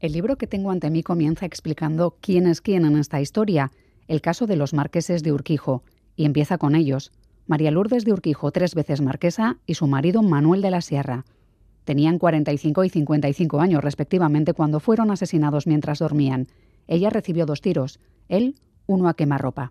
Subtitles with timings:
[0.00, 3.70] El libro que tengo ante mí comienza explicando quién es quién en esta historia,
[4.08, 5.82] el caso de los marqueses de Urquijo,
[6.16, 7.12] y empieza con ellos.
[7.46, 11.26] María Lourdes de Urquijo, tres veces marquesa, y su marido Manuel de la Sierra.
[11.84, 16.48] Tenían 45 y 55 años respectivamente cuando fueron asesinados mientras dormían.
[16.88, 18.54] Ella recibió dos tiros, él
[18.86, 19.70] uno a quemarropa.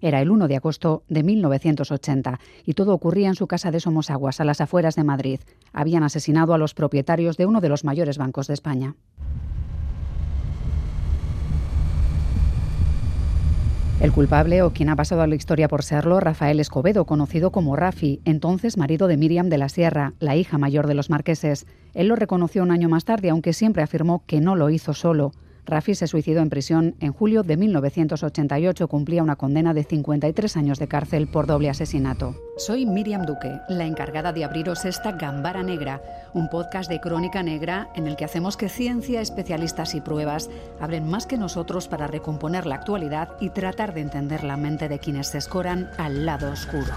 [0.00, 4.40] Era el 1 de agosto de 1980 y todo ocurría en su casa de Somosaguas,
[4.40, 5.40] a las afueras de Madrid.
[5.72, 8.94] Habían asesinado a los propietarios de uno de los mayores bancos de España.
[14.06, 17.74] El culpable, o quien ha pasado a la historia por serlo, Rafael Escobedo, conocido como
[17.74, 21.66] Rafi, entonces marido de Miriam de la Sierra, la hija mayor de los marqueses.
[21.92, 25.32] Él lo reconoció un año más tarde, aunque siempre afirmó que no lo hizo solo.
[25.66, 28.88] Rafi se suicidó en prisión en julio de 1988.
[28.88, 32.36] Cumplía una condena de 53 años de cárcel por doble asesinato.
[32.56, 36.00] Soy Miriam Duque, la encargada de abriros esta Gambara Negra,
[36.34, 40.48] un podcast de crónica negra en el que hacemos que ciencia, especialistas y pruebas
[40.80, 44.98] hablen más que nosotros para recomponer la actualidad y tratar de entender la mente de
[44.98, 46.94] quienes se escoran al lado oscuro.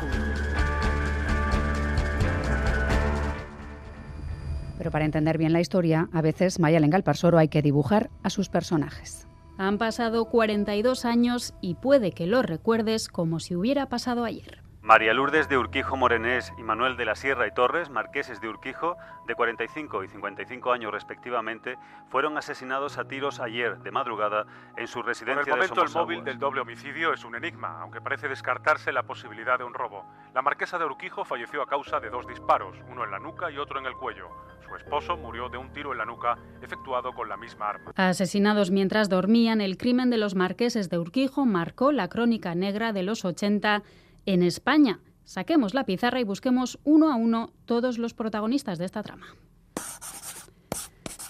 [4.80, 8.30] Pero para entender bien la historia, a veces Maya Lengal Parsoro hay que dibujar a
[8.30, 9.28] sus personajes.
[9.58, 14.64] Han pasado 42 años y puede que lo recuerdes como si hubiera pasado ayer.
[14.90, 18.98] María Lourdes de Urquijo Morenés y Manuel de la Sierra y Torres, marqueses de Urquijo,
[19.28, 21.78] de 45 y 55 años respectivamente,
[22.10, 25.94] fueron asesinados a tiros ayer, de madrugada, en su residencia Por el momento, de el
[25.94, 30.08] móvil del doble homicidio es un enigma, aunque parece descartarse la posibilidad de un robo.
[30.34, 33.60] La marquesa de Urquijo falleció a causa de dos disparos, uno en la nuca y
[33.60, 34.30] otro en el cuello.
[34.68, 37.92] Su esposo murió de un tiro en la nuca efectuado con la misma arma.
[37.96, 43.04] Asesinados mientras dormían, el crimen de los marqueses de Urquijo marcó la crónica negra de
[43.04, 43.84] los 80
[44.26, 45.00] en España.
[45.24, 49.28] Saquemos la pizarra y busquemos uno a uno todos los protagonistas de esta trama.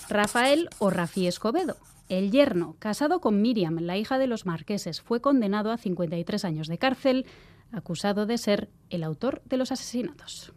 [0.09, 1.77] Rafael o Rafi Escobedo.
[2.07, 6.67] El yerno, casado con Miriam, la hija de los marqueses, fue condenado a 53 años
[6.67, 7.27] de cárcel,
[7.71, 10.51] acusado de ser el autor de los asesinatos.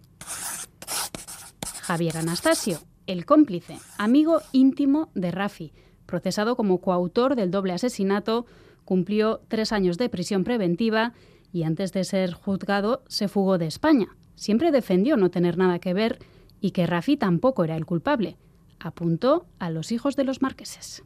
[1.83, 5.73] Javier Anastasio, el cómplice, amigo íntimo de Rafi,
[6.07, 8.47] procesado como coautor del doble asesinato,
[8.85, 11.13] cumplió tres años de prisión preventiva
[11.53, 14.09] y antes de ser juzgado se fugó de España.
[14.35, 16.19] Siempre defendió no tener nada que ver
[16.61, 18.39] y que Rafi tampoco era el culpable.
[18.81, 21.05] Apuntó a los hijos de los marqueses.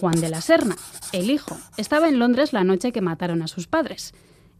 [0.00, 0.76] Juan de la Serna,
[1.12, 4.14] el hijo, estaba en Londres la noche que mataron a sus padres.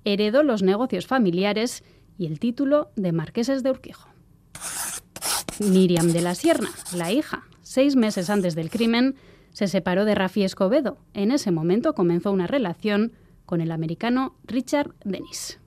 [0.05, 1.85] Heredó los negocios familiares
[2.19, 4.09] y el título de marqueses de Urquijo.
[5.61, 9.17] Miriam de la Sierna, la hija, seis meses antes del crimen,
[9.53, 10.99] se separó de Rafi Escobedo.
[11.15, 13.13] En ese momento comenzó una relación
[13.53, 15.61] con el americano Richard Dennis.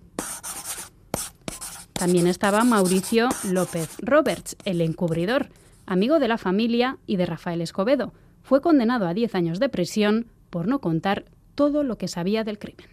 [1.93, 5.49] También estaba Mauricio López Roberts, el encubridor,
[5.85, 8.11] amigo de la familia y de Rafael Escobedo.
[8.41, 12.57] Fue condenado a 10 años de prisión por no contar todo lo que sabía del
[12.57, 12.87] crimen.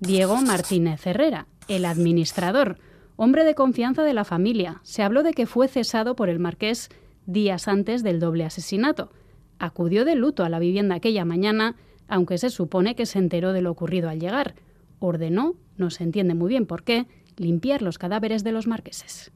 [0.00, 2.78] Diego Martínez Herrera, el administrador,
[3.16, 4.80] hombre de confianza de la familia.
[4.84, 6.88] Se habló de que fue cesado por el marqués
[7.26, 9.10] días antes del doble asesinato.
[9.58, 11.76] Acudió de luto a la vivienda aquella mañana,
[12.08, 14.54] aunque se supone que se enteró de lo ocurrido al llegar.
[14.98, 17.06] Ordenó, no se entiende muy bien por qué,
[17.36, 19.32] limpiar los cadáveres de los marqueses.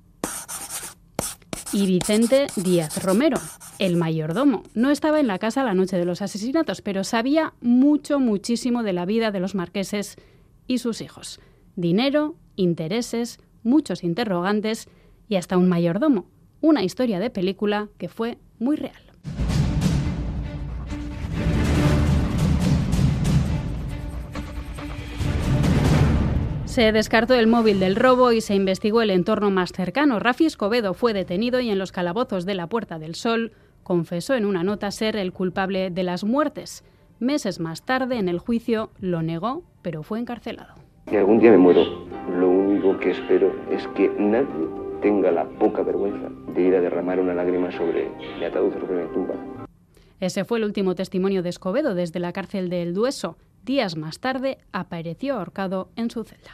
[1.73, 3.39] Y Vicente Díaz Romero,
[3.79, 8.19] el mayordomo, no estaba en la casa la noche de los asesinatos, pero sabía mucho,
[8.21, 10.17] muchísimo de la vida de los marqueses
[10.67, 11.41] y sus hijos.
[11.77, 14.89] Dinero, intereses, muchos interrogantes
[15.29, 16.27] y hasta un mayordomo.
[16.61, 19.08] Una historia de película que fue muy real.
[26.79, 30.21] Se descartó el móvil del robo y se investigó el entorno más cercano.
[30.21, 33.51] Rafi Escobedo fue detenido y en los calabozos de la Puerta del Sol
[33.83, 36.85] confesó en una nota ser el culpable de las muertes.
[37.19, 40.75] Meses más tarde, en el juicio, lo negó, pero fue encarcelado.
[41.11, 41.83] Y algún día me muero.
[42.39, 44.69] Lo único que espero es que nadie
[45.03, 49.13] tenga la poca vergüenza de ir a derramar una lágrima sobre mi ataúd sobre mi
[49.13, 49.35] tumba.
[50.21, 53.37] Ese fue el último testimonio de Escobedo desde la cárcel de El Dueso.
[53.65, 56.53] Días más tarde apareció ahorcado en su celda.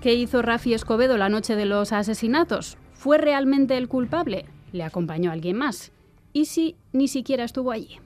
[0.00, 2.78] ¿Qué hizo Rafi Escobedo la noche de los asesinatos?
[2.94, 4.46] ¿Fue realmente el culpable?
[4.72, 5.92] ¿Le acompañó alguien más?
[6.32, 7.98] ¿Y si ni siquiera estuvo allí?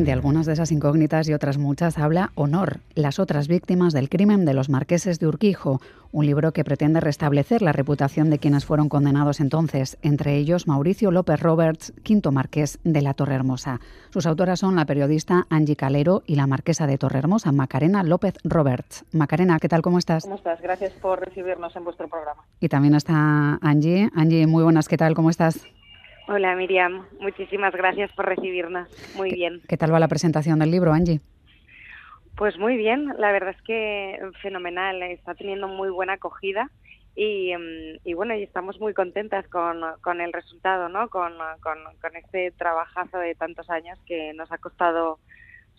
[0.00, 4.46] De algunas de esas incógnitas y otras muchas habla Honor, las otras víctimas del crimen
[4.46, 8.88] de los marqueses de Urquijo, un libro que pretende restablecer la reputación de quienes fueron
[8.88, 13.78] condenados entonces, entre ellos Mauricio López Roberts, quinto marqués de la Torre Hermosa.
[14.08, 18.38] Sus autoras son la periodista Angie Calero y la marquesa de Torre Hermosa, Macarena López
[18.42, 19.04] Roberts.
[19.12, 19.82] Macarena, ¿qué tal?
[19.82, 20.22] ¿Cómo estás?
[20.22, 20.62] ¿Cómo estás?
[20.62, 22.42] Gracias por recibirnos en vuestro programa.
[22.58, 24.08] Y también está Angie.
[24.14, 25.14] Angie, muy buenas, ¿qué tal?
[25.14, 25.60] ¿Cómo estás?
[26.32, 28.88] Hola Miriam, muchísimas gracias por recibirnos.
[29.16, 29.62] Muy bien.
[29.68, 31.20] ¿Qué tal va la presentación del libro, Angie?
[32.36, 36.70] Pues muy bien, la verdad es que fenomenal, está teniendo muy buena acogida
[37.16, 41.08] y, mm, bueno, y estamos muy contentas con, con el resultado, ¿no?
[41.08, 41.32] Con,
[41.62, 45.18] con, con este trabajazo de tantos años que nos ha costado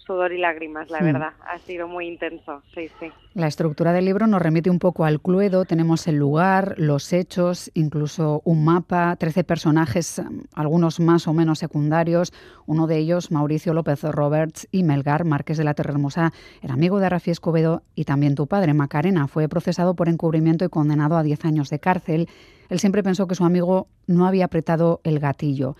[0.06, 1.33] sudor y lágrimas, la verdad.
[1.48, 3.12] Ha sido muy intenso, sí, sí.
[3.33, 5.65] La estructura del libro nos remite un poco al cluedo.
[5.65, 10.21] Tenemos el lugar, los hechos, incluso un mapa, 13 personajes,
[10.53, 12.33] algunos más o menos secundarios.
[12.65, 17.09] Uno de ellos, Mauricio López Roberts y Melgar, Márquez de la Terremosa, era amigo de
[17.09, 19.27] Rafi Escobedo y también tu padre, Macarena.
[19.27, 22.27] Fue procesado por encubrimiento y condenado a 10 años de cárcel.
[22.69, 25.75] Él siempre pensó que su amigo no había apretado el gatillo.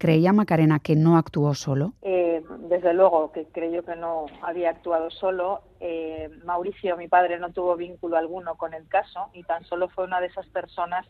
[0.00, 1.92] ¿Creía Macarena que no actuó solo?
[2.00, 2.29] Eh,
[2.68, 5.62] desde luego que creyó que no había actuado solo.
[5.80, 10.04] Eh, Mauricio, mi padre, no tuvo vínculo alguno con el caso y tan solo fue
[10.04, 11.06] una de esas personas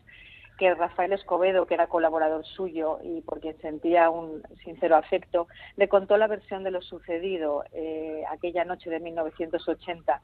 [0.57, 5.87] que Rafael Escobedo, que era colaborador suyo y por quien sentía un sincero afecto, le
[5.87, 10.21] contó la versión de lo sucedido eh, aquella noche de 1980.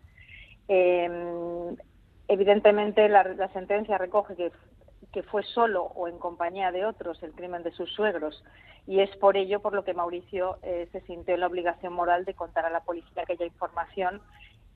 [2.28, 4.52] evidentemente la, la sentencia recoge que
[5.12, 8.44] que fue solo o en compañía de otros el crimen de sus suegros
[8.86, 12.26] y es por ello por lo que Mauricio eh, se sintió en la obligación moral
[12.26, 14.22] de contar a la policía aquella información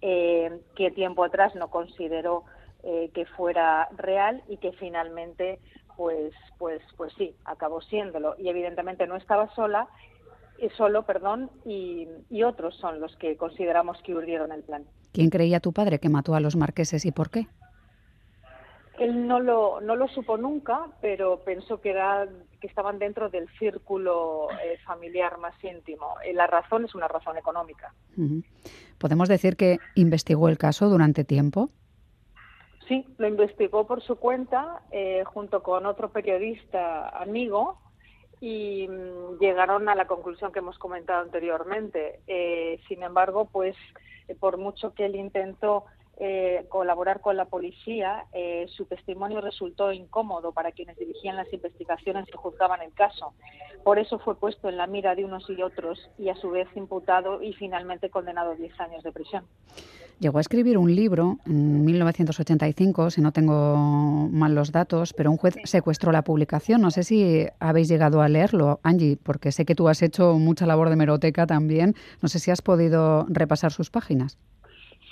[0.02, 2.44] eh, que tiempo atrás no consideró
[2.84, 5.60] eh, que fuera real y que finalmente
[5.96, 9.88] pues pues pues sí acabó siéndolo y evidentemente no estaba sola
[10.78, 14.86] solo perdón y, y otros son los que consideramos que urdieron el plan.
[15.12, 17.48] ¿Quién creía tu padre que mató a los marqueses y por qué?
[19.02, 22.28] Él no lo, no lo supo nunca, pero pensó que, era,
[22.60, 26.14] que estaban dentro del círculo eh, familiar más íntimo.
[26.30, 27.96] Y la razón es una razón económica.
[29.00, 31.72] ¿Podemos decir que investigó el caso durante tiempo?
[32.88, 37.80] Sí, lo investigó por su cuenta eh, junto con otro periodista amigo
[38.40, 42.20] y mm, llegaron a la conclusión que hemos comentado anteriormente.
[42.28, 43.76] Eh, sin embargo, pues
[44.40, 45.86] por mucho que él intentó
[46.24, 52.28] eh, colaborar con la policía, eh, su testimonio resultó incómodo para quienes dirigían las investigaciones
[52.30, 53.34] y juzgaban el caso.
[53.84, 56.68] Por eso fue puesto en la mira de unos y otros y a su vez
[56.76, 59.46] imputado y finalmente condenado a 10 años de prisión.
[60.20, 65.38] Llegó a escribir un libro en 1985, si no tengo mal los datos, pero un
[65.38, 66.82] juez secuestró la publicación.
[66.82, 70.68] No sé si habéis llegado a leerlo, Angie, porque sé que tú has hecho mucha
[70.68, 71.96] labor de meroteca también.
[72.22, 74.38] No sé si has podido repasar sus páginas.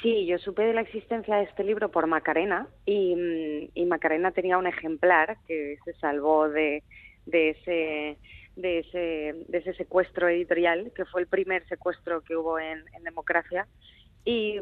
[0.01, 3.15] Sí, yo supe de la existencia de este libro por Macarena y,
[3.85, 6.83] Macarena tenía un ejemplar que se salvó de,
[7.25, 8.17] de, ese,
[8.55, 13.67] de, ese, de ese secuestro editorial, que fue el primer secuestro que hubo en, democracia.
[14.23, 14.57] Y,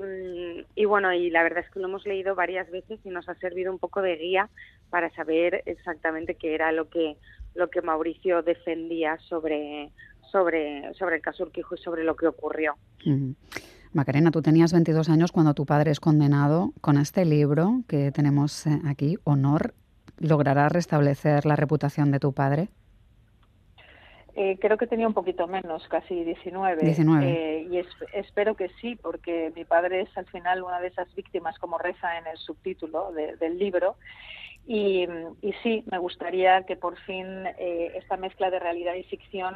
[0.75, 3.35] y, bueno, y la verdad es que lo hemos leído varias veces y nos ha
[3.35, 4.49] servido un poco de guía
[4.89, 7.17] para saber exactamente qué era lo que,
[7.53, 9.91] lo que Mauricio defendía sobre,
[10.31, 12.75] sobre, sobre el caso Urquijo y sobre lo que ocurrió.
[13.97, 16.71] Macarena, tú tenías 22 años cuando tu padre es condenado.
[16.81, 19.73] Con este libro que tenemos eh, aquí, Honor,
[20.19, 22.69] ¿logrará restablecer la reputación de tu padre?
[24.35, 26.83] Eh, creo que tenía un poquito menos, casi 19.
[26.83, 27.25] 19.
[27.27, 27.81] Eh, y
[28.13, 32.19] espero que sí, porque mi padre es al final una de esas víctimas, como reza
[32.19, 33.95] en el subtítulo del libro.
[34.67, 35.07] Y,
[35.41, 37.25] y, sí, me gustaría que por fin
[37.57, 39.55] esta mezcla de realidad y ficción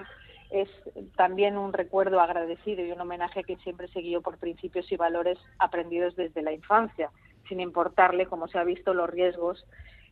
[0.51, 0.69] es
[1.15, 6.15] también un recuerdo agradecido y un homenaje que siempre se por principios y valores aprendidos
[6.15, 7.09] desde la infancia,
[7.47, 9.65] sin importarle, como se ha visto, los riesgos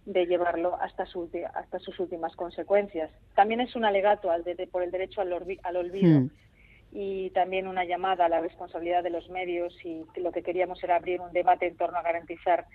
[0.05, 1.03] de llevarlo hasta,
[1.53, 3.11] hasta sus últimas consecuencias.
[3.35, 6.29] También es un alegato al por el derecho al, olvido hmm.
[6.93, 10.95] y también una llamada a la responsabilidad de los medios y lo que queríamos era
[10.95, 12.65] abrir un debate en torno a garantizar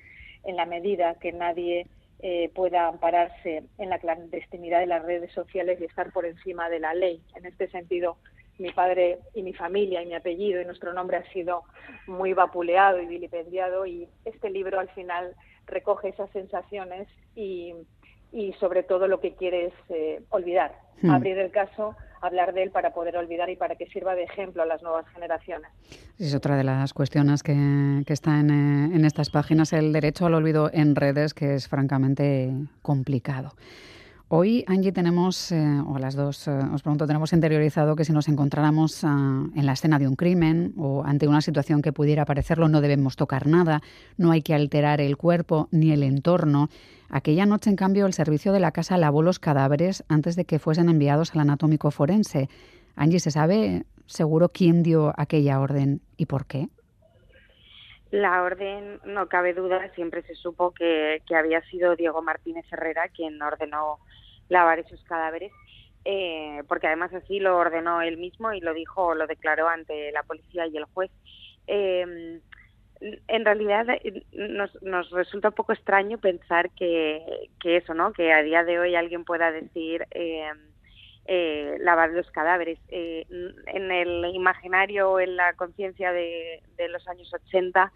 [0.45, 1.87] en la medida que nadie
[2.21, 6.81] eh, pueda ampararse en la clandestinidad de las redes sociales y estar por encima de
[6.81, 7.21] la ley.
[7.35, 8.17] En este sentido,
[8.59, 11.65] mi padre y mi familia y mi apellido y nuestro nombre ha sido
[12.07, 15.35] muy vapuleado y vilipendiado y este libro al final
[15.67, 17.75] recoge esas sensaciones y,
[18.33, 21.11] y sobre todo lo que quiere es eh, olvidar, hmm.
[21.11, 24.63] abrir el caso hablar de él para poder olvidar y para que sirva de ejemplo
[24.63, 25.71] a las nuevas generaciones.
[26.19, 30.27] Es otra de las cuestiones que, que está en, eh, en estas páginas, el derecho
[30.27, 32.53] al olvido en redes, que es francamente
[32.83, 33.53] complicado.
[34.29, 38.27] Hoy, Angie, tenemos, eh, o las dos, eh, os pregunto, tenemos interiorizado que si nos
[38.27, 42.69] encontráramos ah, en la escena de un crimen o ante una situación que pudiera parecerlo,
[42.69, 43.83] no debemos tocar nada,
[44.17, 46.71] no hay que alterar el cuerpo ni el entorno.
[47.11, 50.59] Aquella noche, en cambio, el servicio de la casa lavó los cadáveres antes de que
[50.59, 52.49] fuesen enviados al anatómico forense.
[52.97, 56.71] Angie, ¿se sabe seguro quién dio aquella orden y por qué?
[58.15, 63.43] La orden, no cabe duda, siempre se supo que, había sido Diego Martínez Herrera quien
[63.43, 63.99] ordenó
[64.49, 65.51] lavar esos cadáveres,
[66.05, 70.23] eh, porque además así lo ordenó él mismo y lo dijo, lo declaró ante la
[70.23, 71.11] policía y el juez.
[71.67, 72.41] Eh,
[73.01, 73.87] en realidad
[74.33, 78.13] nos, nos, resulta un poco extraño pensar que, que, eso, ¿no?
[78.13, 80.53] Que a día de hoy alguien pueda decir eh,
[81.27, 82.79] lavar los cadáveres.
[82.89, 83.27] Eh,
[83.67, 87.93] en el imaginario, en la conciencia de, los años 80,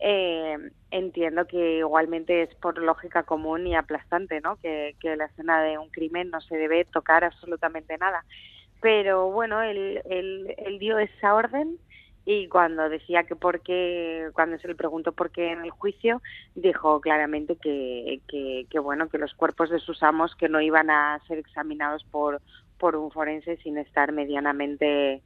[0.00, 0.56] eh,
[0.90, 4.56] entiendo que igualmente es por lógica común y aplastante, ¿no?
[4.56, 8.24] Que, la escena de un crimen no se debe tocar absolutamente nada.
[8.80, 11.78] Pero bueno, él, él, dio esa orden
[12.24, 16.22] y cuando decía que por qué, cuando se le preguntó por qué en el juicio,
[16.54, 20.90] dijo claramente que, que, que, bueno, que los cuerpos de sus amos que no iban
[20.90, 22.40] a ser examinados por
[22.78, 25.22] por un forense sin estar medianamente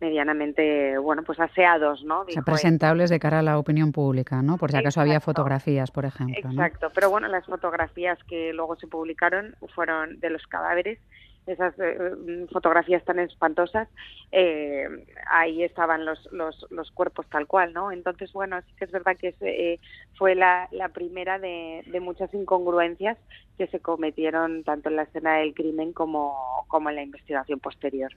[0.00, 2.20] medianamente, bueno, pues aseados, ¿no?
[2.20, 4.58] o sea, presentables de cara a la opinión pública, ¿no?
[4.58, 6.50] Por si acaso había fotografías, por ejemplo.
[6.50, 10.98] Exacto, pero bueno, las fotografías que luego se publicaron fueron de los cadáveres
[11.46, 13.88] esas eh, mm, fotografías tan espantosas,
[14.32, 14.88] eh,
[15.28, 17.92] ahí estaban los, los, los, cuerpos tal cual, ¿no?
[17.92, 19.78] Entonces, bueno, sí que es verdad que eh,
[20.16, 23.18] fue la, la primera de, de, muchas incongruencias
[23.58, 28.12] que se cometieron tanto en la escena del crimen como, como en la investigación posterior.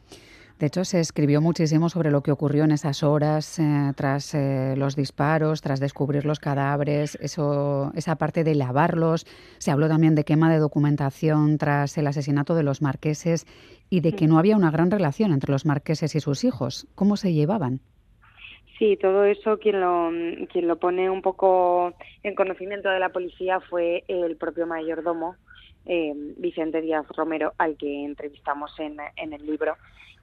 [0.60, 4.74] De hecho, se escribió muchísimo sobre lo que ocurrió en esas horas eh, tras eh,
[4.76, 9.26] los disparos, tras descubrir los cadáveres, eso, esa parte de lavarlos.
[9.58, 13.46] Se habló también de quema de documentación tras el asesinato de los marqueses
[13.90, 16.88] y de que no había una gran relación entre los marqueses y sus hijos.
[16.94, 17.80] ¿Cómo se llevaban?
[18.78, 20.10] Sí, todo eso quien lo,
[20.52, 25.38] quien lo pone un poco en conocimiento de la policía fue el propio mayordomo,
[25.86, 29.76] eh, Vicente Díaz Romero, al que entrevistamos en, en el libro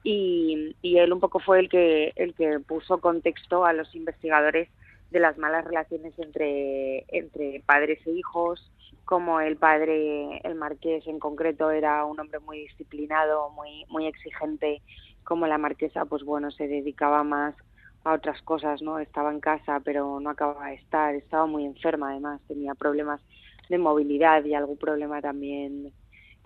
[0.03, 4.69] y, él un poco fue el que, el que puso contexto a los investigadores
[5.11, 8.71] de las malas relaciones entre, entre padres e hijos,
[9.05, 14.81] como el padre, el marqués en concreto, era un hombre muy disciplinado, muy, muy exigente,
[15.23, 17.55] como la marquesa, pues bueno, se dedicaba más
[18.03, 18.99] a otras cosas, ¿no?
[18.99, 23.21] Estaba en casa, pero no acababa de estar, estaba muy enferma además, tenía problemas
[23.69, 25.91] de movilidad y algún problema también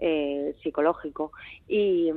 [0.04, 1.32] eh, psicológico.
[1.68, 2.10] Y,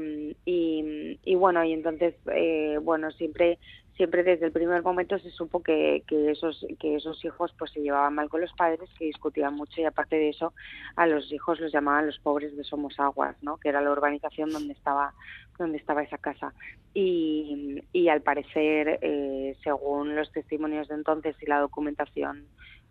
[0.47, 3.59] y, bueno y entonces eh, bueno siempre
[3.97, 7.81] siempre desde el primer momento se supo que, que esos que esos hijos pues se
[7.81, 10.55] llevaban mal con los padres que discutían mucho y aparte de eso
[10.97, 14.51] a los hijos los llamaban los pobres de Somos Aguas no que era la urbanización
[14.51, 15.13] donde estaba
[15.59, 16.53] donde estaba esa casa.
[16.95, 22.47] Y, y al parecer eh, según los testimonios de entonces y la documentación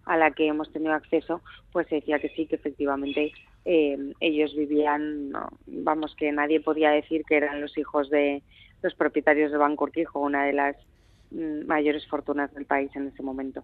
[0.05, 1.41] a la que hemos tenido acceso,
[1.71, 3.31] pues se decía que sí, que efectivamente
[3.65, 5.31] eh, ellos vivían,
[5.67, 8.43] vamos, que nadie podía decir que eran los hijos de
[8.81, 10.75] los propietarios de Banco Urquijo, una de las
[11.31, 13.63] mm, mayores fortunas del país en ese momento.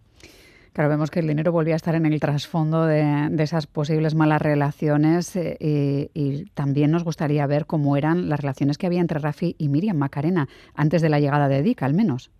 [0.72, 4.41] Claro, vemos que el dinero volvía a estar en el trasfondo de, esas posibles malas
[4.41, 9.19] relaciones eh, y, y, también nos gustaría ver cómo eran las relaciones que había entre
[9.19, 12.31] Rafi y Miriam Macarena antes de la llegada de Dick, al menos.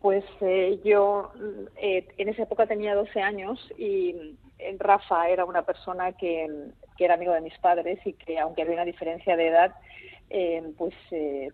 [0.00, 1.30] Pues eh, yo
[1.76, 6.48] eh, en esa época tenía 12 años y eh, Rafa era una persona que,
[6.98, 9.74] era amigo de mis padres y que aunque había una diferencia de edad,
[10.76, 10.94] pues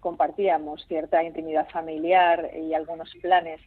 [0.01, 3.61] compartíamos cierta intimidad familiar y algunos planes.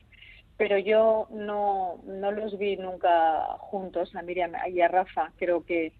[0.57, 5.31] Pero yo no, no los vi nunca juntos, a Miriam y a Rafa.
[5.37, 5.93] Creo que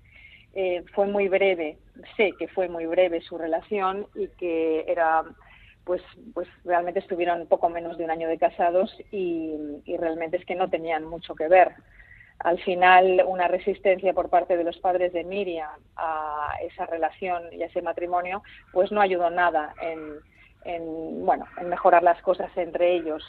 [0.94, 1.78] fue muy breve,
[2.18, 5.24] sé que fue muy breve su relación y que era
[5.90, 6.04] pues,
[6.36, 9.56] pues realmente estuvieron poco menos de un año de casados y,
[9.98, 11.74] realmente es que no tenían mucho que ver.
[12.38, 17.64] Al final, una resistencia por parte de los padres de Miriam a esa relación y
[17.64, 19.74] a ese matrimonio, pues no ayudó nada
[20.64, 23.24] en, bueno, en mejorar las cosas entre ellos.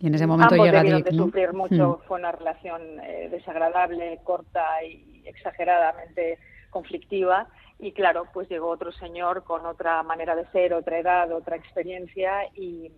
[0.00, 2.08] Y en ese momento Ambos llega de sufrir mucho, mm.
[2.08, 6.40] fue una relación eh, desagradable, corta y exageradamente
[6.70, 7.46] conflictiva
[7.80, 12.44] y claro, pues llegó otro señor con otra manera de ser, otra edad, otra experiencia
[12.54, 12.92] y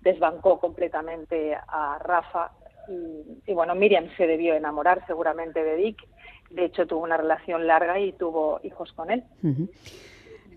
[0.00, 2.52] desbancó completamente a Rafa.
[2.88, 6.08] Y, bueno, Miriam se debió enamorar seguramente de Dick.
[6.50, 9.24] De hecho, tuvo una relación larga y tuvo hijos con él.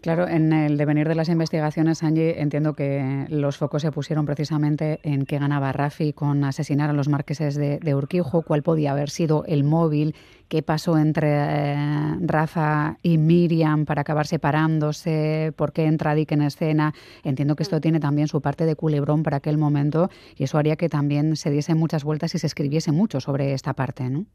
[0.04, 5.00] Claro, en el devenir de las investigaciones, Angie, entiendo que los focos se pusieron precisamente
[5.04, 9.46] en qué ganaba Rafi con asesinar a los marqueses de, Urquijo, cuál podía haber sido
[9.46, 10.14] el móvil,
[10.50, 16.42] qué pasó entre eh, Rafa y Miriam para acabar separándose, por qué entra Dick en
[16.42, 16.94] escena.
[17.24, 17.82] Entiendo que esto mm.
[17.82, 21.50] tiene también su parte de culebrón para aquel momento y eso haría que también se
[21.50, 24.26] diese muchas vueltas y se escribiese mucho sobre esta parte, ¿no?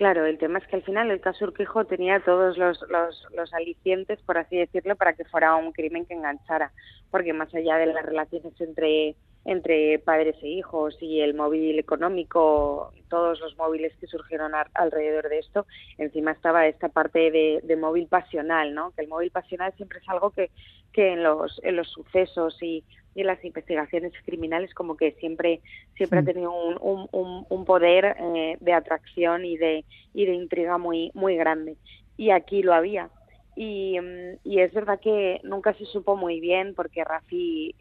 [0.00, 4.18] Claro, el tema es que al final el caso Urquijo tenía todos los, los, alicientes,
[4.22, 6.72] por así decirlo, para que fuera un crimen que enganchara,
[7.10, 12.92] porque más allá de las relaciones entre entre padres e hijos y el móvil económico,
[13.08, 15.66] todos los móviles que surgieron alrededor de esto,
[15.98, 18.92] encima estaba esta parte de, móvil pasional, ¿no?
[18.92, 20.50] Que el móvil pasional siempre es algo que,
[20.92, 25.60] que en los en los sucesos y, y en las investigaciones criminales como que siempre
[25.96, 30.76] siempre ha tenido un, un, un poder eh, de atracción y de y de intriga
[30.76, 31.76] muy muy grande.
[32.16, 33.08] Y aquí lo había.
[33.56, 33.96] Y,
[34.44, 37.74] y es verdad que nunca se supo muy bien porque Rafi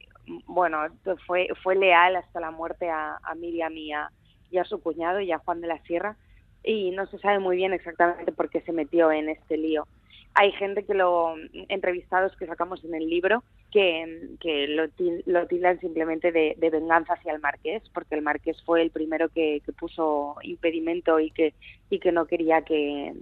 [0.46, 0.80] bueno
[1.26, 4.10] fue fue leal hasta la muerte a, a Miriam y a,
[4.66, 6.18] su cuñado y a Juan de la Sierra.
[6.64, 9.88] Y no se sabe muy bien exactamente por qué se metió en este lío.
[10.36, 11.36] Hay gente que lo
[11.70, 14.86] entrevistados que sacamos en el libro que, que lo,
[15.26, 19.62] lo tildan simplemente de, venganza hacia el marqués porque el marqués fue el primero que,
[19.80, 21.54] puso impedimento y que
[21.90, 23.14] y que no quería que,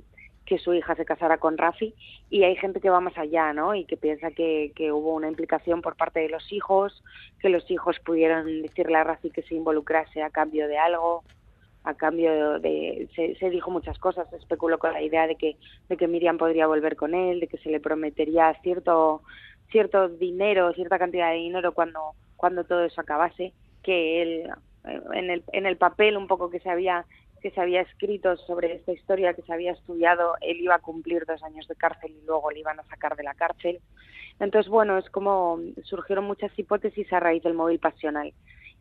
[0.48, 1.94] que su hija se casara con Rafi
[2.30, 3.76] y hay gente que va más allá, ¿no?
[3.76, 7.04] Y que piensa que, hubo una implicación por parte de los hijos,
[7.40, 11.24] que los hijos pudieron decirle a Rafi que se involucrase a cambio de algo
[11.84, 15.56] a cambio de, se, dijo muchas cosas, se especuló con la idea de que,
[15.88, 19.22] de que Miriam podría volver con él, de que se le prometería cierto,
[19.72, 24.50] cierto dinero, cierta cantidad de dinero cuando, cuando todo eso acabase, que él,
[24.86, 27.06] eh, en el, en el papel un poco que se había
[27.42, 31.26] que se había escrito sobre esta historia, que se había estudiado, él iba a cumplir
[31.26, 33.80] dos años de cárcel y luego le iban a sacar de la cárcel.
[34.40, 38.34] Entonces, bueno, es como surgieron muchas hipótesis a raíz del móvil pasional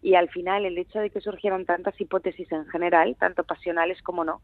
[0.02, 4.24] y al final el hecho de que surgieran tantas hipótesis en general, tanto pasionales como
[4.24, 4.40] no,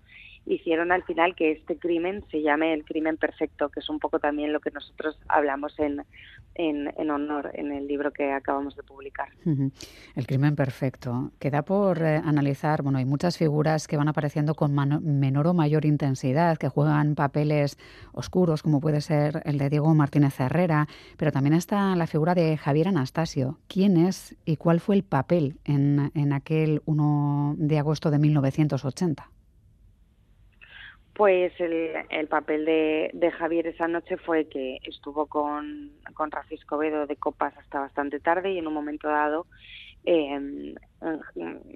[0.46, 4.18] hicieron al final que este crimen se llame el crimen perfecto, que es un poco
[4.18, 6.04] también lo que nosotros hablamos en,
[6.54, 9.28] en, honor en el libro que acabamos de publicar.
[9.44, 11.30] El crimen perfecto.
[11.38, 15.84] Queda por eh, analizar, bueno, hay muchas figuras que van apareciendo con menor o mayor
[15.84, 17.78] intensidad, que juegan papeles
[18.12, 22.56] oscuros, como puede ser el de Diego Martínez Herrera, pero también está la figura de
[22.56, 23.58] Javier Anastasio.
[23.68, 29.30] ¿Quién es y cuál fue el papel en, en aquel 1 de agosto de 1980?
[31.14, 37.16] Pues el, papel de, Javier esa noche fue que estuvo con, con Rafi Escobedo de
[37.16, 39.46] copas hasta bastante tarde y en un momento dado
[40.04, 40.74] eh,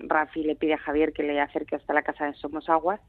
[0.06, 3.00] Rafi le pide a Javier que le acerque hasta la casa de Somos Aguas,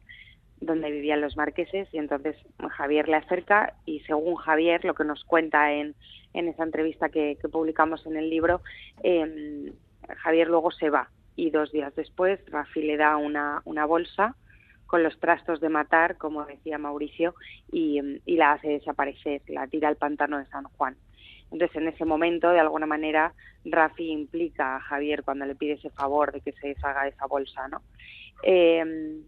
[0.60, 2.36] donde vivían los marqueses, y entonces
[2.72, 5.96] Javier le acerca y según Javier, lo que nos cuenta en,
[6.34, 8.62] en esa entrevista que, publicamos en el libro,
[9.04, 9.72] eh,
[10.18, 14.36] Javier luego se va y dos días después Rafi le da una, una bolsa
[14.88, 17.36] con los trastos de matar, como decía Mauricio,
[17.72, 20.96] y, la hace desaparecer, la tira al pantano de San Juan.
[21.52, 23.34] Entonces, en ese momento, de alguna manera,
[23.66, 27.26] Rafi implica a Javier cuando le pide ese favor de que se deshaga de esa
[27.26, 27.82] bolsa, ¿no?
[28.44, 29.22] Eh,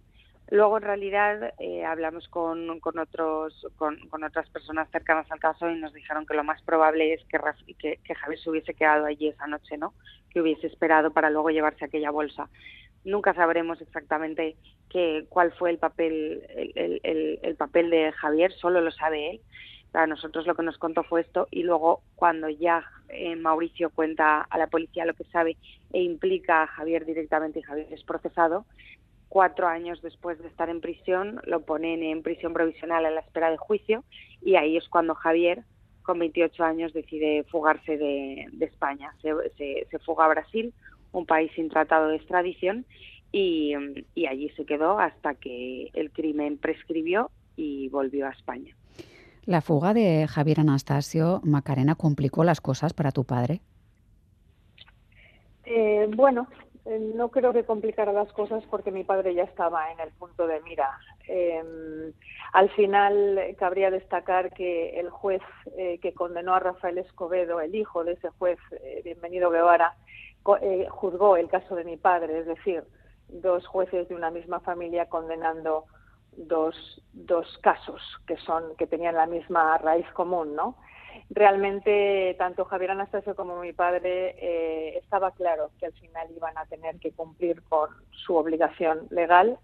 [0.49, 5.69] luego, en realidad, eh, hablamos con, con otros, con, con, otras personas cercanas al caso
[5.69, 7.39] y nos dijeron que lo más probable es que,
[7.77, 9.93] que, que Javier se hubiese quedado allí esa noche, ¿no?
[10.29, 12.49] Que hubiese esperado para luego llevarse aquella bolsa
[13.03, 14.55] nunca sabremos exactamente
[14.89, 16.43] qué, cuál fue el papel,
[16.75, 19.41] el, el, papel de Javier, solo lo sabe él.
[19.91, 24.41] Para nosotros lo que nos contó fue esto y luego cuando ya eh, Mauricio cuenta
[24.41, 25.57] a la policía lo que sabe
[25.91, 28.65] e implica a Javier directamente y Javier es procesado,
[29.29, 33.49] cuatro años después de estar en prisión lo ponen en prisión provisional a la espera
[33.49, 34.03] de juicio
[34.43, 35.63] y ahí es cuando Javier
[36.03, 39.13] con 28 años decide fugarse de, España.
[39.21, 40.73] Se, se, se fuga a Brasil,
[41.11, 42.85] un país sin tratado de extradición,
[43.31, 43.73] y,
[44.27, 48.75] allí se quedó hasta que el crimen prescribió y volvió a España.
[49.45, 53.61] ¿La fuga de Javier Anastasio Macarena complicó las cosas para tu padre?
[55.65, 56.47] Eh, bueno,
[56.85, 60.47] eh, no creo que complicara las cosas porque mi padre ya estaba en el punto
[60.47, 60.99] de mira.
[61.27, 62.11] Em,
[62.53, 65.41] al final cabría destacar que el juez
[65.77, 68.57] eh, que condenó a Rafael Escobedo, el hijo de ese juez,
[69.03, 69.95] bienvenido Guevara,
[70.57, 72.83] eh, juzgó el caso de mi padre, es decir,
[73.27, 75.85] dos jueces de una misma familia condenando
[76.35, 76.75] dos,
[77.13, 80.75] dos casos que son que tenían la misma raíz común, ¿no?
[81.29, 86.65] Realmente tanto Javier Anastasio como mi padre eh, estaba claro que al final iban a
[86.65, 89.59] tener que cumplir con su obligación legal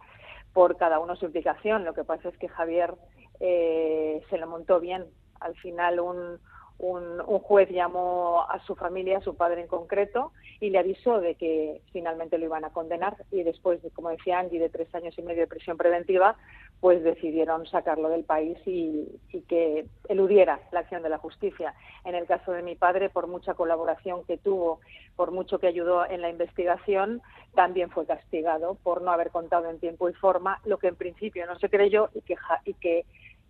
[0.54, 1.86] por cada uno su obligación.
[1.86, 2.94] Lo que pasa es que Javier
[3.40, 5.06] eh, se lo montó bien.
[5.40, 6.40] Al final un,
[6.80, 11.36] un, juez llamó a su familia, a su padre en concreto, y le avisó de
[11.36, 15.18] que finalmente lo iban a condenar y después, de, como decía Angie, de tres años
[15.18, 16.36] y medio de prisión preventiva,
[16.80, 19.08] pues decidieron sacarlo del país y,
[19.48, 21.74] que eludiera la acción de la justicia.
[22.04, 24.80] En el caso de mi padre, por mucha colaboración que tuvo,
[25.16, 27.22] por mucho que ayudó en la investigación,
[27.54, 31.46] también fue castigado por no haber contado en tiempo y forma lo que en principio
[31.46, 32.36] no se creyó y que,
[32.66, 33.06] y que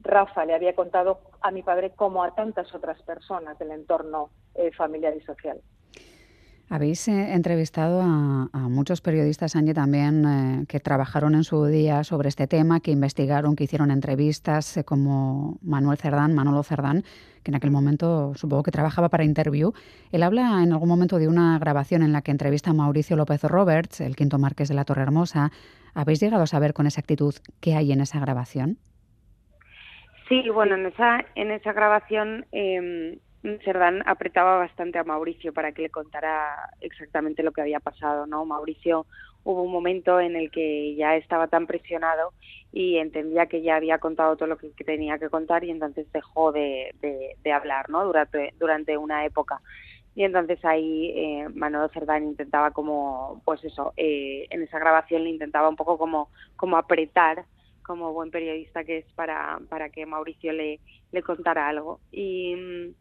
[0.05, 4.71] Rafa le había contado a mi padre como a tantas otras personas del entorno eh,
[4.71, 5.59] familiar y social.
[6.67, 12.29] Habéis eh, entrevistado a, muchos periodistas, Angie, también eh, que trabajaron en su día sobre
[12.29, 17.03] este tema, que investigaron, que hicieron entrevistas, como Manuel Cerdán, Manolo Cerdán,
[17.43, 19.73] que en aquel momento supongo que trabajaba para Interview.
[20.11, 23.43] Él habla en algún momento de una grabación en la que entrevista a Mauricio López
[23.43, 25.51] Roberts, el quinto marqués de la Torre Hermosa.
[25.93, 28.79] ¿Habéis llegado a saber con exactitud qué hay en esa grabación?
[30.27, 33.19] Sí, bueno, en esa, en esa grabación eh,
[33.63, 38.43] Serdán apretaba bastante a Mauricio para que le contara exactamente lo que había pasado, ¿no?
[38.45, 39.05] Mauricio
[39.43, 42.33] hubo un momento en el que ya estaba tan presionado
[42.71, 46.51] y entendía que ya había contado todo lo que, tenía que contar y entonces dejó
[46.51, 46.95] de,
[47.43, 48.03] de, hablar, ¿no?
[48.03, 49.61] Durante, durante una época.
[50.15, 55.29] Y entonces ahí eh, Manolo Cerdán intentaba como, pues eso, eh, en esa grabación le
[55.29, 57.45] intentaba un poco como, como apretar
[57.85, 60.79] como buen periodista que es para, para que Mauricio le,
[61.11, 61.99] le contara algo.
[62.11, 62.93] Y,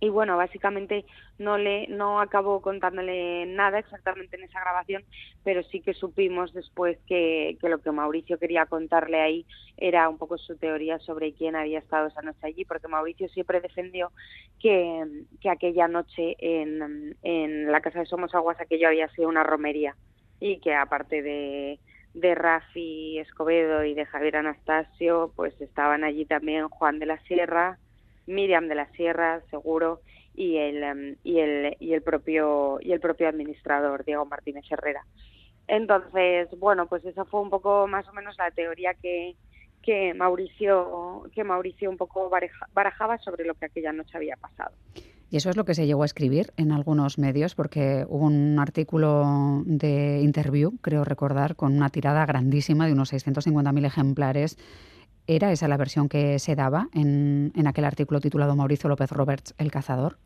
[0.00, 1.04] y bueno, básicamente
[1.38, 5.04] no le no acabó contándole nada exactamente en esa grabación,
[5.44, 10.16] pero sí que supimos después que, que, lo que Mauricio quería contarle ahí era un
[10.16, 14.10] poco su teoría sobre quién había estado esa noche allí, porque Mauricio siempre defendió
[14.58, 15.04] que,
[15.40, 19.96] que aquella noche en, en la casa de Somos Aguas aquello había sido una romería
[20.40, 21.78] y que aparte de
[22.14, 27.78] de Rafi Escobedo y de Javier Anastasio, pues estaban allí también Juan de la Sierra,
[28.26, 30.00] Miriam de la Sierra, seguro,
[30.34, 35.04] y el, em, y el, y el propio y el propio administrador, Diego Martínez Herrera.
[35.66, 39.36] Entonces, bueno, pues esa fue un poco más o menos la teoría que,
[39.82, 42.30] que Mauricio que Mauricio un poco
[42.72, 44.72] barajaba sobre lo que aquella noche había pasado.
[45.30, 48.58] Y eso es lo que se llegó a escribir en algunos medios, porque hubo un
[48.58, 54.58] artículo de interview, creo recordar, con una tirada grandísima de unos 650.000 ejemplares.
[55.28, 59.54] ¿Era esa la versión que se daba en, en aquel artículo titulado Mauricio López Roberts,
[59.56, 60.16] El cazador?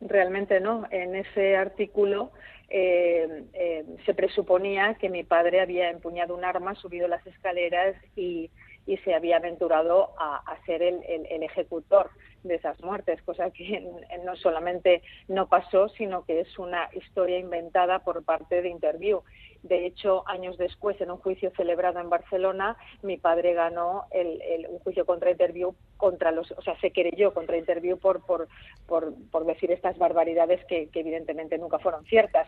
[0.00, 0.84] Realmente no.
[0.92, 2.30] En ese artículo
[2.68, 8.50] eh, eh, se presuponía que mi padre había empuñado un arma, subido las escaleras y,
[8.86, 12.10] y se había aventurado a, a ser el, el, el, ejecutor
[12.48, 13.80] de esas muertes, cosa que
[14.24, 19.22] no solamente no pasó, sino que es una historia inventada por parte de Interview.
[19.62, 24.78] De hecho, años después, en un juicio celebrado en Barcelona, mi padre ganó el, un
[24.78, 28.48] juicio contra Interview contra los, o sea, se querelló contra Interview por, por,
[28.86, 32.46] por, decir estas barbaridades que, evidentemente nunca fueron ciertas.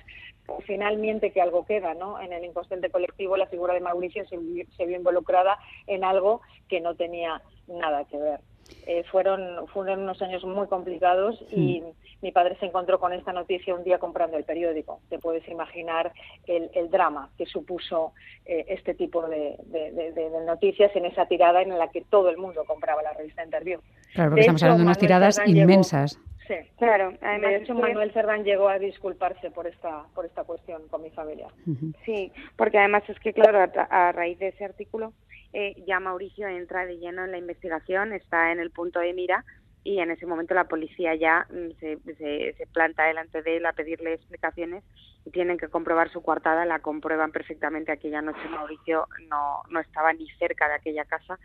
[0.65, 2.21] Finalmente que algo queda, ¿no?
[2.21, 4.37] En el inconsciente colectivo la figura de Mauricio se
[4.87, 8.41] vio involucrada en algo que no tenía nada que ver.
[8.87, 11.83] Eh, fueron, fueron unos años muy complicados y
[12.23, 15.01] mi padre se encontró con esta noticia un día comprando el periódico.
[15.09, 16.13] Te puedes imaginar
[16.47, 18.13] el, el drama que supuso
[18.47, 19.57] eh, este tipo de,
[20.47, 23.81] noticias en esa tirada en la que todo el mundo compraba la revista Interview.
[24.15, 26.19] Claro, porque estamos hablando de unas tiradas inmensas.
[26.47, 27.13] sí, claro.
[27.21, 31.11] Además, de hecho, Manuel Cerdán llegó a disculparse por esta, por esta cuestión con mi
[31.11, 31.49] familia.
[32.07, 35.13] Sí, porque además es que, claro, a raíz de ese artículo
[35.53, 39.45] eh, ya Mauricio entra de lleno en la investigación, está en el punto de mira
[39.85, 41.99] y en ese momento la policía ya mm, se,
[42.55, 44.85] se, planta delante de él a pedirle explicaciones
[45.25, 47.93] y tienen que comprobar su coartada, la comprueban perfectamente.
[47.93, 51.39] Aquella noche Mauricio no, no estaba ni cerca de aquella casa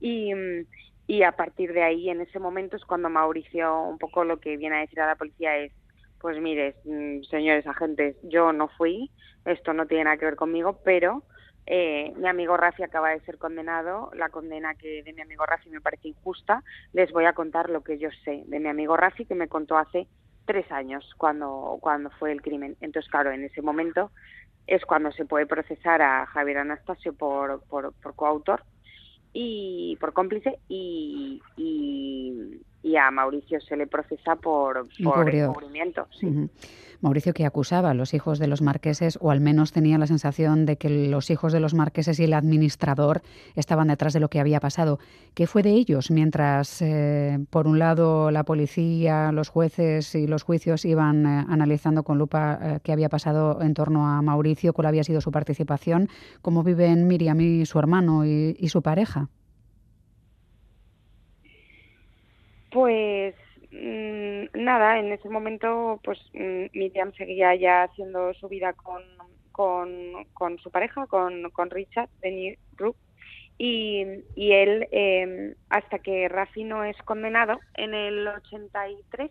[0.00, 0.66] y, mm,
[1.06, 4.56] y a partir de ahí, en ese momento es cuando Mauricio un poco lo que
[4.56, 5.72] viene a decir a la policía es
[6.20, 9.10] pues mire, mm, señores agentes, yo no fui,
[9.44, 11.24] esto no tiene nada que ver conmigo, pero
[11.66, 15.70] eh, mi amigo Rafi acaba de ser condenado, la condena que de mi amigo Rafi
[15.70, 16.62] me parece injusta.
[16.92, 19.76] Les voy a contar lo que yo sé de mi amigo Rafi, que me contó
[19.76, 20.08] hace
[20.46, 22.76] tres años cuando, cuando fue el crimen.
[22.80, 24.10] Entonces, claro, en ese momento
[24.66, 28.62] es cuando se puede procesar a Javier Anastasio por, por, por coautor
[29.32, 32.60] y por cómplice y, y,
[32.96, 36.06] a Mauricio se le procesa por, por encubrimiento.
[37.00, 40.66] Mauricio que acusaba a los hijos de los marqueses, o al menos tenía la sensación
[40.66, 43.22] de que los hijos de los marqueses y el administrador
[43.56, 44.98] estaban detrás de lo que había pasado.
[45.34, 50.42] ¿Qué fue de ellos mientras, eh, por un lado, la policía, los jueces y los
[50.42, 54.86] juicios iban eh, analizando con lupa eh, qué había pasado en torno a Mauricio, cuál
[54.86, 56.08] había sido su participación?
[56.42, 59.28] ¿Cómo viven Miriam y su hermano y su pareja?
[62.70, 63.34] Pues
[63.72, 69.02] mm, nada, en ese momento, pues mm, Miriam seguía ya haciendo su vida con,
[69.52, 72.96] con, su pareja, con, con Richard, Denis Rook,
[73.58, 79.30] y, y él, em, hasta que Rafi no es condenado en el 83,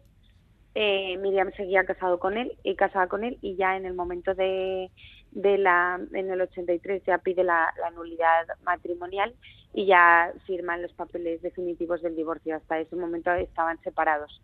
[0.76, 4.36] eh, Miriam seguía casado con él y casada con él y ya en el momento
[4.36, 4.92] de,
[5.32, 9.34] de la en el 83 ya pide la, nulidad matrimonial
[9.74, 14.42] y ya firman los papeles definitivos del divorcio hasta ese momento estaban separados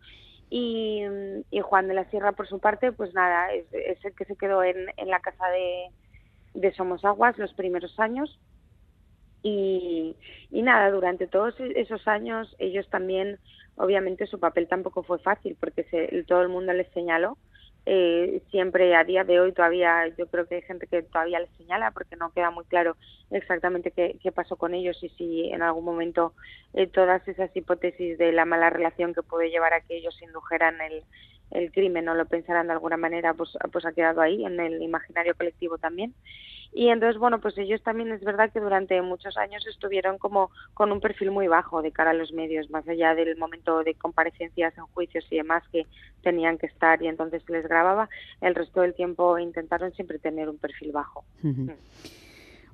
[0.48, 1.02] y,
[1.50, 4.62] y Juan de la Sierra por su parte pues nada es, el que se quedó
[4.62, 5.90] en, en la casa de,
[6.54, 8.38] de Somos Aguas los primeros años
[9.42, 10.16] y,
[10.50, 13.38] y nada durante todos esos años ellos también
[13.76, 17.38] obviamente su papel tampoco fue fácil porque se, todo el mundo les señaló.
[17.88, 21.50] Eh, siempre a día de hoy todavía yo creo que hay gente que todavía les
[21.56, 22.96] señala porque no queda muy claro
[23.30, 26.32] exactamente qué, pasó con ellos y si en algún momento
[26.74, 30.80] eh, todas esas hipótesis de la mala relación que puede llevar a que ellos indujeran
[30.80, 31.04] el,
[31.50, 34.82] el crimen o lo pensaran de alguna manera pues, pues ha quedado ahí en el
[34.82, 36.14] imaginario colectivo también.
[36.72, 40.92] Y entonces, bueno, pues ellos también es verdad que durante muchos años estuvieron como con
[40.92, 44.76] un perfil muy bajo de cara a los medios, más allá del momento de comparecencias
[44.76, 45.86] en juicios y demás que
[46.22, 48.10] tenían que estar y entonces se les grababa,
[48.42, 51.24] el resto del tiempo intentaron siempre tener un perfil bajo.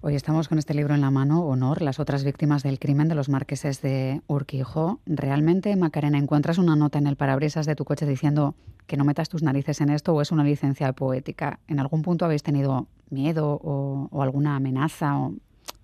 [0.05, 3.15] Hoy estamos con este libro en la mano, Honor, las otras víctimas del crimen de
[3.15, 4.99] los marqueses de Urquijo.
[5.07, 8.57] ¿Realmente, Macarena, encuentras una nota en el parabrisas de tu coche diciendo
[8.89, 11.61] que no metas tus narices en esto o es una licencia poética?
[11.69, 15.35] ¿En algún punto habéis tenido miedo o, alguna amenaza o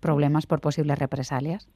[0.01, 1.69] problemas por posibles represalias?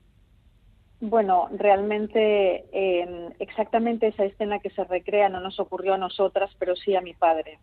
[1.00, 6.74] Bueno, realmente eh, exactamente esa escena que se recrea no nos ocurrió a nosotras, pero
[6.74, 7.61] sí a mi padre.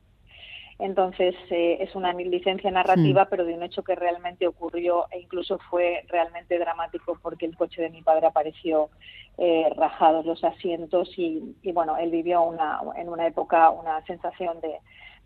[0.80, 5.60] Entonces eh, es una licencia narrativa, pero de un hecho que realmente ocurrió e incluso
[5.70, 8.90] fue realmente dramático porque el coche de mi padre apareció
[9.38, 14.80] eh, rajados los asientos y, bueno, él vivió una, en una época una sensación de,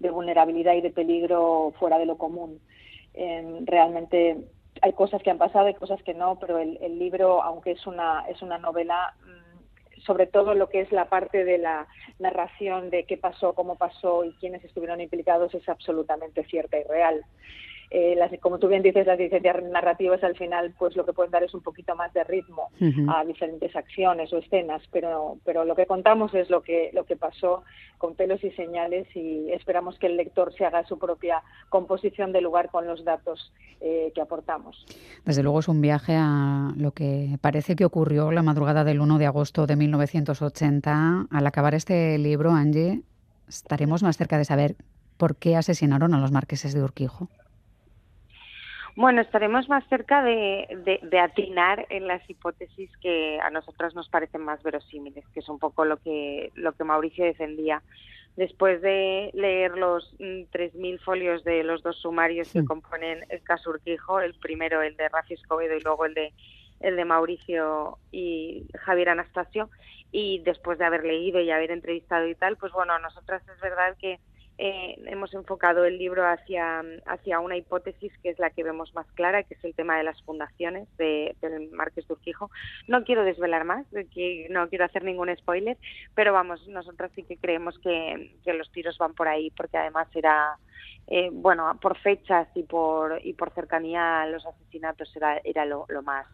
[0.10, 2.60] vulnerabilidad y de peligro fuera de lo común.
[3.14, 4.38] Em, realmente
[4.82, 7.88] hay cosas que han pasado, hay cosas que no, pero el, el libro, aunque es
[7.88, 9.16] una, es una novela,
[10.06, 11.88] sobre todo lo que es la parte de la
[12.20, 17.24] narración de qué pasó, cómo pasó y quiénes estuvieron implicados es absolutamente cierta y real.
[17.96, 21.30] Eh, las, como tú bien dices, las licencias narrativas al final pues lo que pueden
[21.30, 22.72] dar es un poquito más de ritmo
[23.08, 27.16] a diferentes acciones o escenas, pero, pero lo que contamos es lo que, lo que
[27.16, 27.64] pasó
[28.00, 32.42] con pelos y señales y esperamos que el lector se haga su propia composición de
[32.42, 34.88] lugar con los datos eh, que aportamos.
[35.24, 39.20] Desde luego es un viaje a lo que parece que ocurrió la madrugada del 1
[39.20, 41.28] de agosto de 1980.
[41.30, 43.04] Al acabar este libro, Angie,
[43.48, 44.78] estaremos más cerca de saber
[45.18, 47.30] por qué asesinaron a los marqueses de Urquijo.
[48.96, 54.42] Bueno, estaremos más cerca de, de, atinar en las hipótesis que a nosotras nos parecen
[54.42, 57.82] más verosímiles, que es un poco lo que, lo que Mauricio defendía.
[58.36, 63.72] Después de leer los 3.000 mm, folios de los dos sumarios que componen el caso
[63.72, 66.34] Urquijo, el primero el de Rafi Escobedo y luego el de
[66.80, 69.70] el de Mauricio y Javier Anastasio,
[70.12, 73.60] y después de haber leído y haber entrevistado y tal, pues bueno, a nosotras es
[73.62, 74.20] verdad que
[74.58, 79.08] eh, hemos enfocado el libro hacia, hacia una hipótesis que es la que vemos más
[79.14, 82.52] clara, que es el tema de las fundaciones de, del Marqués de Urquijo.
[82.88, 85.78] No quiero desvelar más, no quiero hacer ningún spoiler,
[86.14, 90.58] pero vamos, nosotras sí que creemos que, los tiros van por ahí, porque además era,
[91.08, 95.88] eh, bueno, por fechas y por, y por cercanía a los asesinatos era, era lo
[96.04, 96.28] más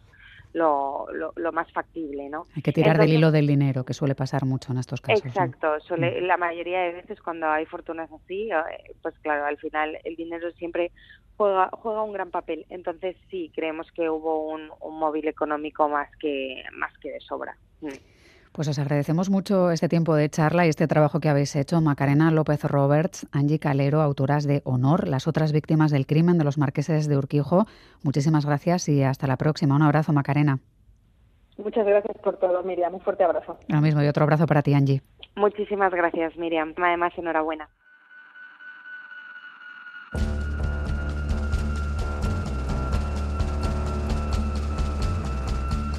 [0.53, 2.45] lo, lo, más factible, ¿no?
[2.55, 5.25] Hay que tirar del hilo del dinero, que suele pasar mucho en estos casos.
[5.25, 6.25] Exacto, suele, mm.
[6.25, 10.51] la mayoría de veces cuando hay fortunas así, eh, pues claro, al final el dinero
[10.51, 10.91] siempre
[11.37, 12.65] juega, juega un gran papel.
[12.69, 17.55] Entonces sí, creemos que hubo un, un móvil económico más que, más que de sobra.
[17.81, 17.87] Mm.
[18.59, 21.79] Pues os agradecemos mucho este tiempo de charla y este trabajo que habéis hecho.
[21.79, 26.57] Macarena López Roberts, Angie Calero, autoras de Honor, las otras víctimas del crimen de los
[26.57, 27.67] marqueses de Urquijo.
[28.03, 29.77] Muchísimas gracias y hasta la próxima.
[29.77, 30.59] Un abrazo, Macarena.
[31.57, 32.95] Muchas gracias por todo, Miriam.
[32.95, 33.57] Un fuerte abrazo.
[33.69, 35.03] Lo mismo y otro abrazo para ti, Angie.
[35.37, 36.73] Muchísimas gracias, Miriam.
[36.75, 37.69] Además, enhorabuena.